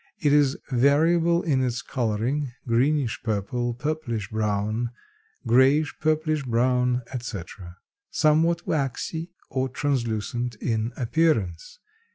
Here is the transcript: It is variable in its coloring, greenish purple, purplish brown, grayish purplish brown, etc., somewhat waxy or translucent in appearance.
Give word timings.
It 0.17 0.33
is 0.33 0.57
variable 0.71 1.43
in 1.43 1.63
its 1.63 1.83
coloring, 1.83 2.51
greenish 2.65 3.21
purple, 3.21 3.75
purplish 3.75 4.31
brown, 4.31 4.89
grayish 5.45 5.93
purplish 6.01 6.41
brown, 6.41 7.03
etc., 7.13 7.77
somewhat 8.09 8.65
waxy 8.65 9.29
or 9.51 9.69
translucent 9.69 10.55
in 10.55 10.91
appearance. 10.97 11.77